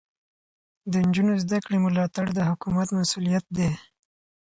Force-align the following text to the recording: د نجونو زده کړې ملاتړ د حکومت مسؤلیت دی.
د 0.91 0.93
نجونو 1.05 1.33
زده 1.43 1.57
کړې 1.65 1.77
ملاتړ 1.85 2.25
د 2.33 2.39
حکومت 2.49 2.87
مسؤلیت 2.99 3.45
دی. 3.57 3.71